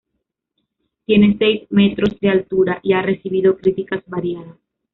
[1.05, 4.57] Tiene seis metros de altura, y ha recibido críticas variadas.